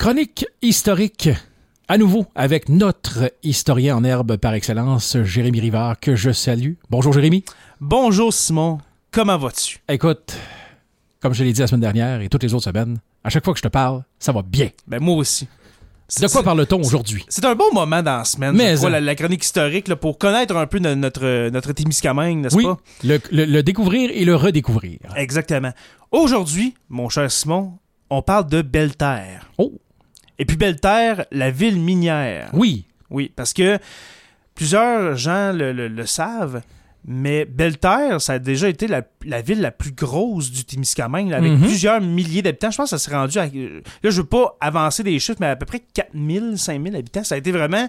[0.00, 1.28] Chronique historique.
[1.86, 6.72] À nouveau, avec notre historien en herbe par excellence, Jérémy Rivard, que je salue.
[6.88, 7.44] Bonjour Jérémy.
[7.82, 8.78] Bonjour Simon,
[9.10, 9.80] comment vas-tu?
[9.90, 10.38] Écoute,
[11.20, 13.52] comme je l'ai dit la semaine dernière et toutes les autres semaines, à chaque fois
[13.52, 14.70] que je te parle, ça va bien.
[14.86, 15.46] Ben moi aussi.
[16.18, 17.26] De quoi parle-t-on aujourd'hui?
[17.28, 18.88] C'est un bon moment dans la semaine, Mais crois, ça.
[18.88, 22.64] la, la chronique historique, là, pour connaître un peu de notre, notre Témiscamingue, n'est-ce Oui,
[22.64, 22.78] pas?
[23.04, 24.98] le, le- le découvrir et le redécouvrir.
[25.14, 25.72] Exactement.
[26.10, 27.74] Aujourd'hui, mon cher Simon,
[28.08, 29.50] on parle de Belle-Terre.
[29.58, 29.74] Oh,
[30.40, 32.50] Et puis Belle-Terre, la ville minière.
[32.52, 32.86] oui.
[33.10, 33.78] Oui, parce que
[34.54, 36.62] plusieurs gens le, le- le savent,
[37.04, 41.50] mais Belle-Terre, ça a déjà été la, la ville la plus grosse du Témiscamingue, avec
[41.52, 41.60] Mhm.
[41.62, 42.70] plusieurs milliers d'habitants.
[42.70, 43.46] Je pense que ça s'est rendu à...
[43.46, 43.50] Là,
[44.10, 47.24] je veux pas avancer des chiffres, mais à peu près 4000, 5000 habitants.
[47.24, 47.88] Ça a été vraiment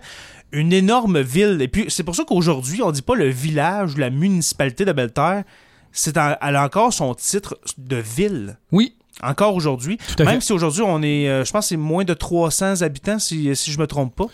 [0.54, 1.62] une énorme ville.
[1.62, 4.92] Et puis, c'est pour ça qu'aujourd'hui, on dit pas le village ou la municipalité de
[4.94, 5.44] Belle-Terre.
[5.92, 8.58] C'est elle a encore son titre de ville.
[8.72, 9.98] Oui, Encore aujourd'hui.
[10.20, 13.72] Même si aujourd'hui, on est, euh, je pense c'est moins de 300 habitants, si, si
[13.72, 14.26] je me trompe pas.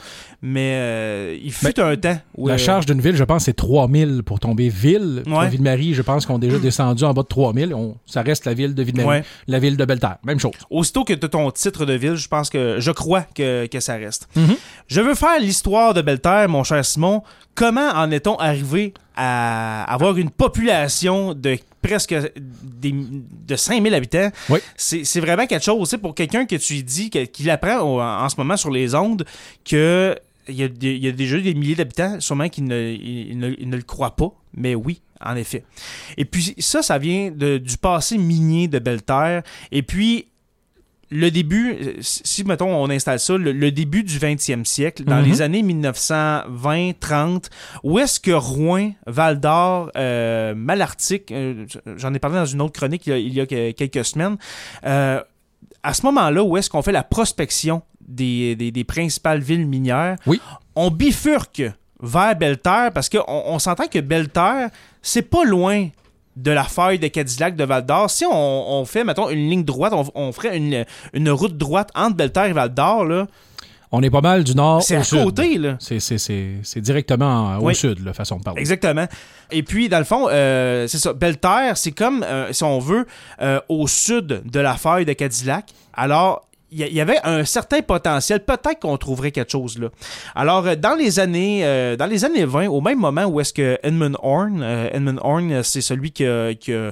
[0.42, 2.48] Mais euh, il fut un temps où...
[2.48, 5.24] la euh, charge d'une ville, je pense, c'est 3000 pour tomber ville.
[5.28, 5.50] Ouais.
[5.50, 7.74] Ville-Marie, je pense qu'on est déjà descendu en bas de 3000.
[7.74, 9.08] On, ça reste la ville de Ville-Marie.
[9.08, 9.24] Ouais.
[9.48, 10.18] La ville de Belle-Terre.
[10.24, 10.54] Même chose.
[10.70, 12.78] Aussitôt que tu as ton titre de ville, je pense que...
[12.80, 14.30] Je crois que, que ça reste.
[14.36, 14.56] Mhm.
[14.88, 17.24] Je veux faire l'histoire de Belle-Terre, mon cher Simon.
[17.58, 24.30] Comment en est-on arrivé à avoir une population de presque des, de 5000 habitants?
[24.50, 24.60] Oui.
[24.76, 28.30] C'est vraiment quelque chose, tu sais, pour quelqu'un que tu dis, qu'il apprend en, en
[28.30, 29.26] ce moment sur les ondes,
[29.66, 30.16] que
[30.48, 33.38] il y, a, des- il y a déjà des milliers d'habitants, sûrement qu'ils ne, ils
[33.38, 35.64] ne, ils ne le croient pas, mais oui, en effet.
[36.16, 39.42] Et puis ça, ça vient de- du passé minier de Belle-Terre.
[39.72, 40.28] Et puis,
[41.10, 45.22] le début, euh, si, mettons, on installe ça, le, le début du 20e siècle, dans
[45.22, 45.26] Mhm.
[45.26, 47.50] les années 1920-30,
[47.84, 51.66] où est-ce que Rouen, Val-d'Or, euh, Malartic, euh,
[51.98, 54.06] j'en ai parlé dans une autre chronique il y a, il y a que- quelques
[54.06, 54.38] semaines,
[54.86, 55.22] euh,
[55.84, 60.16] à ce moment-là, où est-ce qu'on fait la prospection des, des- des principales villes minières,
[60.26, 60.42] Oui.
[60.76, 61.64] on bifurque
[62.02, 64.70] vers Belle-Terre parce qu'on on s'entend que Belle-Terre,
[65.02, 65.88] c'est pas loin
[66.38, 68.10] de la faille de Cadillac de Val d'Or.
[68.10, 68.32] Si on,
[68.80, 72.46] on fait, mettons, une ligne droite, on, on ferait une, une route droite entre Belle-Terre
[72.46, 73.28] et Val d'Or, là,
[73.92, 75.24] On est pas mal du nord c'est au à sud.
[75.24, 75.78] côté, là.
[75.80, 77.76] C'est, c'est, c'est, c'est directement au Oui.
[77.76, 78.60] sud, la façon de parler.
[78.62, 79.08] Exactement.
[79.52, 81.14] Et puis, dans le fond, euh, c'est ça.
[81.14, 83.08] Belle-Terre, c'est comme, euh, si on veut,
[83.42, 85.66] euh, au sud de la faille de Cadillac.
[85.94, 88.44] Alors, il y, avait un certain potentiel.
[88.44, 89.88] Peut-être qu'on trouverait quelque chose là.
[90.36, 93.54] Alors, euh, dans les années, euh, dans les années 20, au même moment où est-ce
[93.54, 96.92] que Edmund Horn, euh, Edmund Horn, c'est celui qui a, qui a-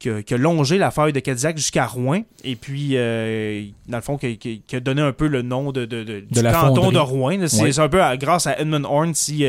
[0.00, 3.98] qui a- qui a longé la faille de Cadillac jusqu'à Rouen, et puis, euh, dans
[3.98, 6.94] le fond, qui, a donné un peu le nom de, de- de- du canton fonderie.
[6.94, 7.38] de Rouen.
[7.46, 7.80] C'est Oui.
[7.80, 9.46] un peu à- grâce à Edmund Horn si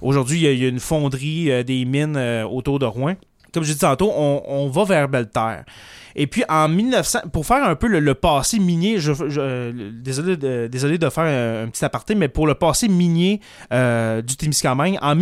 [0.00, 2.16] aujourd'hui il y a- il y, a une fonderie des mines
[2.50, 3.14] autour de Rouen.
[3.52, 5.64] Comme je dit tantôt, on, on va vers Belle-Terre.
[6.14, 9.90] Et puis en 1900, pour faire un peu le, le passé minier, je, je- euh,
[9.94, 13.40] désolé, de, désolé de faire un, un petit aparté, mais pour le passé minier
[13.72, 15.14] euh, du Témiscamingue, en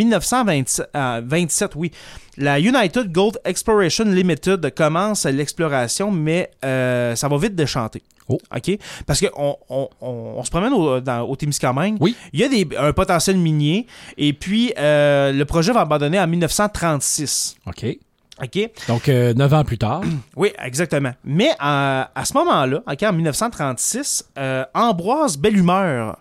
[0.94, 1.91] 1927, oui,
[2.36, 8.02] la United Gold Exploration Limited commence l'exploration, mais euh, ça va vite déchanter.
[8.28, 8.38] Oh.
[8.56, 8.78] OK?
[9.06, 11.97] Parce qu'on on, on- on se promène au, dans- au Témiscamingue.
[12.00, 12.16] Oui.
[12.32, 13.86] Il y a des, un potentiel minier.
[14.16, 17.56] Et puis, euh, le projet va abandonner en 1936.
[17.66, 17.86] OK.
[18.42, 18.70] OK?
[18.88, 20.02] Donc, euh, neuf ans plus tard.
[20.36, 21.12] Oui, exactement.
[21.24, 21.54] Mais euh,
[22.14, 26.18] à ce moment-là, en 1936, euh, Ambroise Bellumeur,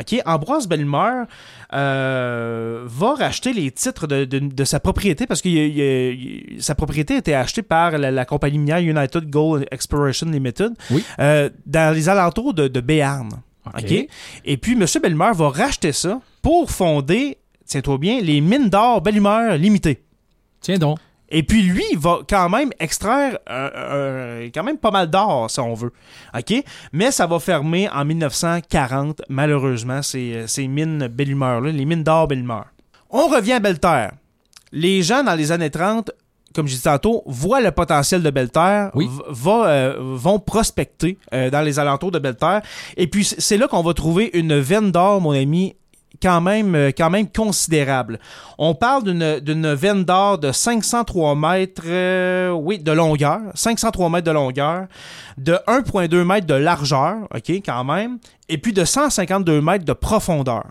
[0.00, 1.26] OK, Ambroise Bellumeur
[1.70, 6.74] va racheter les titres de, de- de sa propriété parce que il- il- il- sa
[6.74, 11.04] propriété a été achetée par la, la compagnie minière United Gold Exploration Limited Oui.
[11.18, 13.28] dans les alentours de, de Béarn.
[14.44, 14.84] Et puis, M.
[15.02, 17.36] Bellumeur va racheter ça pour fonder,
[17.66, 20.02] tiens-toi bien, les mines d'or Bellumeur limitées.
[20.60, 20.98] Tiens donc.
[21.30, 25.50] Et puis lui, il va quand même extraire euh, euh, quand même pas mal d'or,
[25.50, 25.92] si on veut.
[26.36, 26.64] OK?
[26.92, 32.26] Mais ça va fermer en 1940, malheureusement, ces, euh, ces mines Bellumeur-là, les mines d'or
[32.28, 32.66] Bellumeur.
[33.10, 34.12] On revient à Belle-Terre.
[34.72, 36.10] Les gens, dans les années 30,
[36.54, 39.08] comme je disais tantôt, voient le potentiel de Belle-Terre, Oui.
[39.28, 42.62] va, euh, vont prospecter euh, dans les alentours de Belle-Terre.
[42.96, 45.74] Et puis, c'est là qu'on va trouver une veine d'or, mon ami,
[46.22, 48.18] quand même, euh, quand même considérable.
[48.58, 54.26] On parle d'une d'une veine d'or de 503 mètres, euh, oui, de longueur, 503 mètres
[54.26, 54.86] de longueur,
[55.38, 58.18] de 1,2 mètres de largeur, ok, quand même,
[58.48, 60.64] et puis de 152 mètres de profondeur.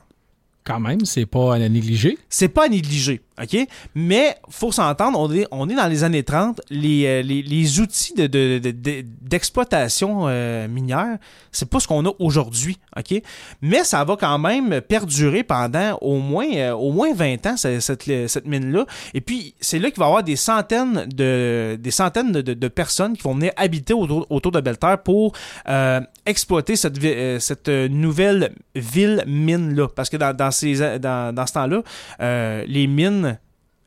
[0.64, 2.18] Quand même, c'est pas à négliger.
[2.30, 3.22] C'est pas à négliger.
[3.42, 3.68] OK?
[3.96, 6.62] Mais faut s'entendre, on est, on est dans les années 30.
[6.70, 11.18] Les, euh, les, les outils de, de- de- de- d'exploitation euh, minière,
[11.52, 12.78] c'est pas ce qu'on a aujourd'hui.
[12.98, 13.22] OK?
[13.62, 17.82] Mais ça va quand même perdurer pendant au moins, euh, au moins 20 ans, cette,
[18.28, 18.86] cette, mine-là.
[19.14, 22.68] Et puis, c'est là qu'il va y avoir des centaines de, des centaines de, de-
[22.68, 25.34] personnes qui vont venir habiter autour, autour de Belle-Terre pour
[26.26, 27.00] exploiter cette,
[27.40, 29.88] cette nouvelle ville mine-là.
[29.96, 31.82] Parce que dans, dans, ces, dans, dans ce temps-là,
[32.68, 33.29] les mines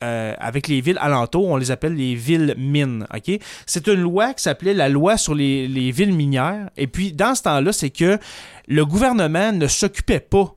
[0.03, 3.07] euh, avec les villes alentours, on les appelle les villes mines.
[3.13, 3.39] ok?
[3.65, 6.69] C'est une loi qui s'appelait la loi sur les, les villes minières.
[6.77, 8.19] Et puis, dans ce temps-là, c'est que
[8.67, 10.53] le gouvernement ne s'occupait pas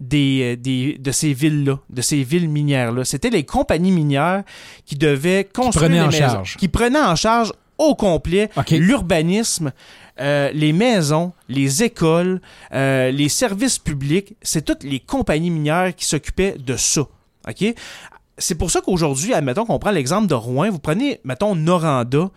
[0.00, 3.04] des, euh, des, de ces villes-là, de ces villes minières-là.
[3.04, 4.42] C'était les compagnies minières
[4.86, 6.56] qui devaient construire prenaient les en maisons, charge.
[6.56, 9.72] qui prenaient en charge au complet l'urbanisme,
[10.20, 12.40] euh, les maisons, les écoles,
[12.74, 14.34] euh, les services publics.
[14.42, 17.02] C'est toutes les compagnies minières qui s'occupaient de ça.
[17.48, 17.74] OK?
[18.40, 22.30] C'est pour ça qu'aujourd'hui, admettons qu'on prend l'exemple de Rouen, vous prenez, mettons, Noranda.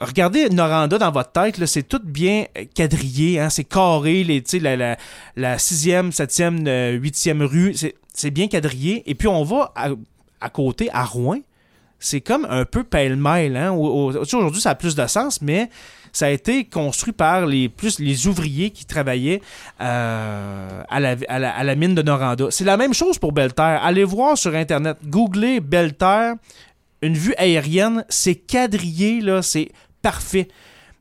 [0.00, 4.76] Regardez Noranda dans votre tête, c'est tout bien euh, quadrillé, hein, c'est carré, les, la,
[4.76, 4.96] la,
[5.36, 7.74] la 6e, 7e, euh, 8e rue,
[8.14, 9.02] c'est bien quadrillé.
[9.06, 9.74] Et puis on va
[10.40, 11.40] à, côté, à Rouen,
[11.98, 13.56] c'est comme un peu pêle-mêle.
[13.56, 13.72] Hein?
[13.72, 15.68] Aujourd'hui, ça a plus de sens, mais
[16.12, 19.40] ça a été construit par les plus les ouvriers qui travaillaient
[19.80, 22.46] euh, à, la, mine de Noranda.
[22.50, 23.80] C'est la même chose pour Belterre.
[23.82, 26.34] Allez voir sur Internet, googlez Belterre,
[27.02, 29.70] une vue aérienne, c'est quadrillé, là, c'est
[30.02, 30.48] parfait.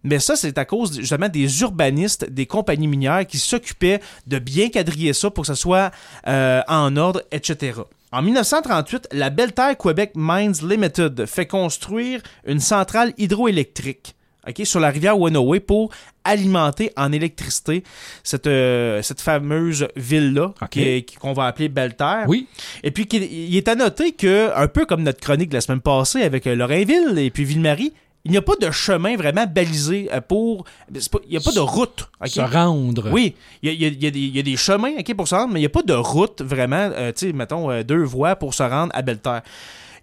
[0.03, 4.69] Mais ça, c'est à cause justement des urbanistes, des compagnies minières qui s'occupaient de bien
[4.69, 5.91] quadriller ça pour que ça soit
[6.27, 7.81] euh, en ordre, etc.
[8.11, 14.15] En 1938, la Belterre Quebec Mines Limited fait construire une centrale hydroélectrique
[14.47, 15.89] ok, sur la rivière Wenoway pour
[16.23, 17.83] alimenter en électricité
[18.23, 20.69] cette, euh, cette fameuse ville-là Ok.
[20.69, 22.25] qui- qui- qu'on va appeler Belterre.
[22.27, 22.47] Oui.
[22.83, 25.81] Et puis, il est à noter que, un peu comme notre chronique de la semaine
[25.81, 27.93] passée avec euh, Lorrainville et puis Ville-Marie,
[28.25, 30.65] il n'y a pas de chemin vraiment balisé euh, pour.
[30.65, 32.09] pas- Il n'y a pas de route.
[32.25, 33.09] Se rendre.
[33.11, 34.57] Oui, il y a, il y a- il y a des- il y a des
[34.57, 37.27] chemins ok, pour se rendre, mais il n'y a pas de route vraiment, euh, tu
[37.27, 39.43] sais, mettons, euh, deux voies pour se rendre à Belterre.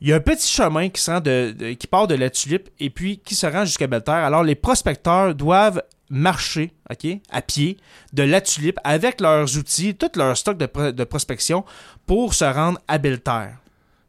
[0.05, 2.29] Il y a un petit chemin qui, se rend de, de- qui part de la
[2.29, 4.17] Tulipe et puis qui se rend jusqu'à Belterre.
[4.17, 7.79] Alors, les prospecteurs doivent marcher ok, à pied
[8.13, 11.65] de la Tulipe avec leurs outils, tout leur stock de, pro- de prospection
[12.07, 13.57] pour se rendre à Belterre.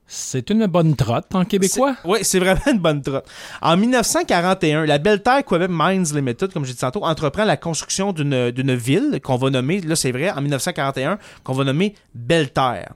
[0.06, 1.96] C'est une bonne trotte en québécois?
[2.04, 3.26] Oui, c'est vraiment une bonne trotte.
[3.62, 8.76] En 1941, la Belterre Quebec Mines Limited, comme j'ai dit tantôt, entreprend la construction d'une
[8.76, 12.94] ville qu'on va nommer, là c'est vrai, en 1941, qu'on va nommer Belterre.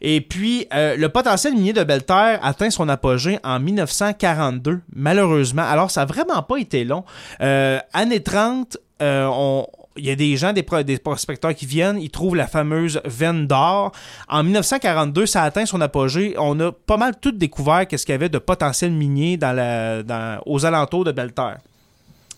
[0.00, 5.62] Et puis, euh, le potentiel minier de Belterre atteint son apogée en 1942, malheureusement.
[5.62, 7.04] Alors, ça n'a vraiment pas été long.
[7.42, 9.62] Euh, année 30, euh,
[9.96, 13.00] il y a des gens, des, pro- des prospecteurs qui viennent, ils trouvent la fameuse
[13.04, 13.92] veine d'or.
[14.28, 16.34] En 1942, ça atteint son apogée.
[16.38, 20.40] On a pas mal tout découvert qu'est-ce qu'il y avait de potentiel minier dans la,
[20.46, 21.58] aux alentours de Belterre.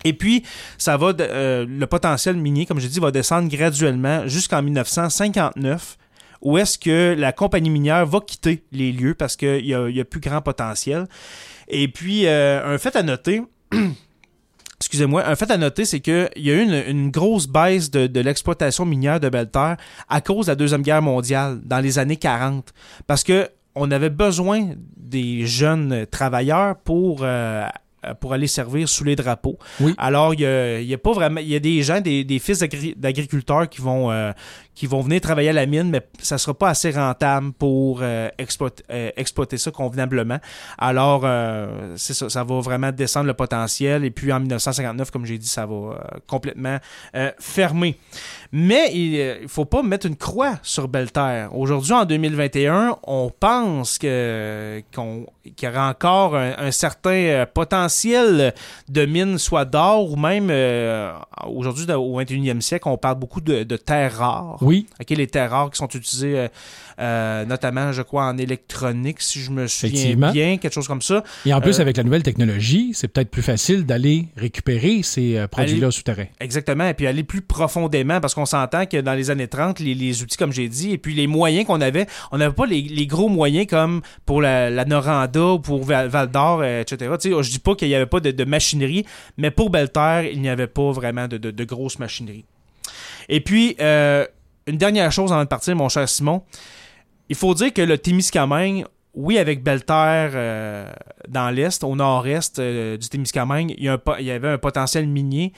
[0.05, 0.43] Et puis,
[0.85, 5.97] le potentiel minier, comme je dit, va descendre graduellement jusqu'en 1959,
[6.43, 10.01] où est-ce que la compagnie minière va quitter les lieux parce qu'il y a, y
[10.01, 11.07] a plus grand potentiel.
[11.69, 13.43] Et puis, euh, un fait à noter,
[14.81, 18.07] excusez-moi, un fait à noter, c'est qu'il y a eu une, une grosse baisse de,
[18.07, 19.77] de l'exploitation minière de Belterre
[20.09, 22.73] à cause de la Deuxième Guerre mondiale dans les années 40.
[23.07, 27.67] Parce que on avait besoin des jeunes travailleurs pour, euh,
[28.21, 29.57] pour aller servir sous les drapeaux.
[29.81, 29.95] Oui.
[29.97, 31.41] Alors, il y a, il y a pas vraiment.
[31.41, 34.33] Il y a des gens, des, des fils d'agri- d'agriculteurs qui vont, euh,
[34.75, 38.29] qui vont venir travailler à la mine, mais ça sera pas assez rentable pour euh,
[38.39, 40.39] exploiter, euh, exploiter ça convenablement.
[40.79, 44.05] Alors, euh, c'est ça, ça va vraiment descendre le potentiel.
[44.05, 46.79] Et puis en 1959, comme j'ai dit, ça va euh, complètement
[47.15, 47.99] euh, fermer.
[48.51, 51.57] Mais il ne faut pas mettre une croix sur Belterre.
[51.57, 55.27] Aujourd'hui, en 2021, on pense que, qu'on,
[55.57, 58.55] qu'il y aura encore un, un certain euh, potentiel
[58.89, 61.13] de mine, soit d'or ou même euh,
[61.47, 64.62] aujourd'hui, au 21e siècle, on parle beaucoup de, de terres rares.
[64.63, 66.49] Oui, Ok, les terres rares qui sont utilisées euh,
[67.01, 71.25] euh, notamment, je crois, en électronique, si je me souviens bien, quelque chose comme ça.
[71.47, 75.45] et en plus, Euh, avec la nouvelle technologie, c'est peut-être plus facile d'aller récupérer ces
[75.51, 76.27] produits-là souterrains.
[76.41, 79.95] Exactement, et puis aller plus profondément, parce qu'on s'entend que dans les années 30, les,
[79.95, 82.83] les outils, comme j'ai dit, et puis les moyens qu'on avait, on n'avait pas les,
[82.83, 87.11] les gros moyens comme pour la, la Noranda, ou pour Val, d'Or, etc.
[87.19, 89.05] Sais, je dis pas qu'il n'y avait pas de, de machinerie,
[89.39, 92.45] mais pour Belterre, il n'y avait pas vraiment de, de, de grosse machinerie.
[93.29, 94.27] Et puis, euh,
[94.67, 96.43] une dernière chose avant de partir, mon cher Simon,
[97.29, 100.91] il faut dire que le Témiscamingue, oui, avec Belterre euh,
[101.29, 105.53] dans l'est, au nord-est euh, du Témiscamingue, il y, avait un potentiel minier.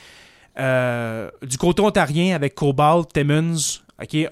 [0.58, 3.80] Euh, du côté ontarien, avec Cobalt, Timmins?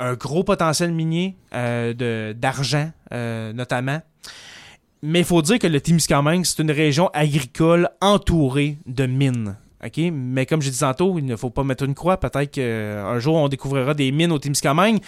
[0.01, 4.03] Un gros potentiel minier d'argent, notamment.
[5.03, 9.57] Mais il faut dire que le Témiscamingue, c'est une région agricole entourée de mines.
[9.85, 9.99] OK?
[10.13, 12.19] Mais comme j'ai dit tantôt, il ne faut pas mettre une croix.
[12.19, 14.99] Peut-être qu'un jour, on découvrira des mines au Témiscamingue.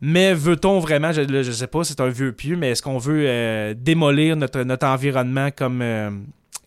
[0.00, 3.24] Mais veut-on vraiment, je ne sais pas, c'est un vieux pieu, mais est-ce qu'on veut
[3.26, 6.10] euh, démolir notre, notre environnement comme, euh,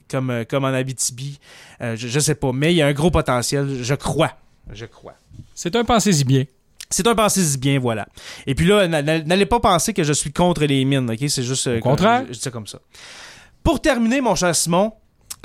[0.09, 1.37] comme, euh, comme en Abitibi?
[1.81, 4.31] Euh, je, je sais pas, mais il y a un gros potentiel, je crois.
[4.73, 5.13] Je crois.
[5.53, 6.45] C'est un pensez-y bien.
[6.89, 8.07] C'est un pensez-y bien, voilà.
[8.47, 11.29] Et puis là, n'a- n'a- n'allez pas penser que je suis contre les mines, ok?
[11.29, 11.67] C'est juste.
[11.67, 12.21] Au contraire.
[12.27, 12.79] Je, je dis ça comme ça.
[13.61, 14.93] Pour terminer, mon cher Simon,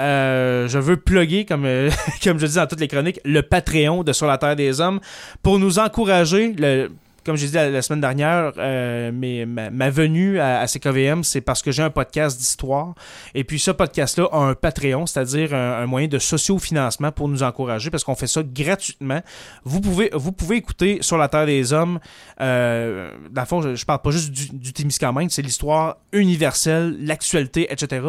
[0.02, 1.90] euh, je veux plugger, comme, euh,
[2.24, 5.00] comme je dis dans toutes les chroniques, le Patreon de Sur la Terre des Hommes
[5.42, 6.52] pour nous encourager.
[6.58, 6.90] Le,
[7.24, 11.82] comme j'ai dit la, semaine dernière, euh, ma, venue à, CKVM, c'est parce que j'ai
[11.82, 12.94] un podcast d'histoire.
[13.34, 17.42] Et puis ce podcast-là a un Patreon, c'est-à-dire un, un moyen de socio-financement pour nous
[17.42, 19.20] encourager parce qu'on fait ça gratuitement.
[19.64, 21.98] Vous pouvez, vous pouvez écouter Sur la Terre des Hommes.
[22.40, 26.96] Euh, dans le fond, je, je parle pas juste du, du Témiscamingue, c'est l'histoire universelle,
[27.00, 28.06] l'actualité, etc.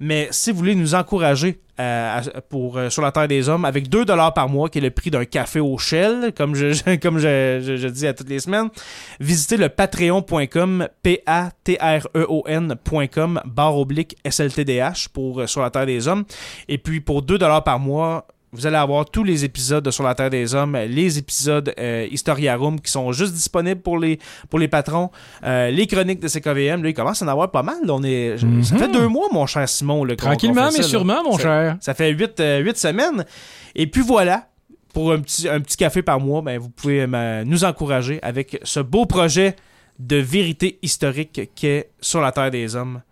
[0.00, 3.88] Mais si vous voulez nous encourager euh, pour euh, Sur la Terre des Hommes avec
[3.88, 6.94] 2 dollars par mois, qui est le prix d'un café au Shell, comme je, je-
[7.02, 8.68] comme je, je- je dis à toutes les semaines,
[9.20, 10.88] visitez le patreon.com,
[12.14, 16.24] P-A-T-R-E-O-N.com, barre oblique SLTDH pour euh, Sur la Terre des Hommes.
[16.68, 20.04] Et puis pour 2 dollars par mois, vous allez avoir tous les épisodes de Sur
[20.04, 24.18] la Terre des Hommes, les épisodes euh, Historia Room qui sont juste disponibles pour les,
[24.48, 25.10] pour les patrons,
[25.44, 26.82] euh, les chroniques de CKVM.
[26.82, 27.76] Là, il commence à en avoir pas mal.
[27.84, 27.92] là.
[27.94, 28.80] On est, je- Ça Mhm.
[28.80, 30.04] fait deux mois, mon cher Simon.
[30.04, 30.88] là, qu'on- Tranquillement, mais ça, là.
[30.88, 31.76] sûrement, mon Ça- cher.
[31.80, 33.24] Ça fait huit, euh, huit semaines.
[33.74, 34.48] Et puis voilà,
[34.92, 37.06] pour un petit, un petit café par mois, ben, vous pouvez
[37.44, 39.56] nous encourager avec ce beau projet
[39.98, 43.02] de vérité historique qu'est Sur la Terre des Hommes.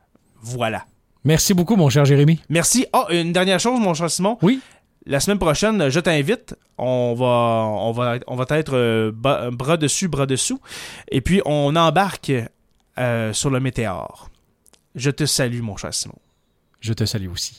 [0.40, 0.84] Voilà.
[1.24, 2.40] Merci beaucoup, mon cher Jérémy.
[2.48, 2.86] Merci.
[2.92, 4.38] Ah, une dernière chose, mon cher Simon.
[4.42, 4.60] Oui.
[5.04, 6.54] La semaine prochaine, je t'invite.
[6.78, 10.60] On va, on va, on va être euh, bras dessus, bras dessous.
[11.10, 12.32] Et puis, on embarque
[12.98, 14.30] euh, sur le météore.
[14.94, 16.18] Je te salue, mon cher Simon.
[16.80, 17.58] Je te salue aussi.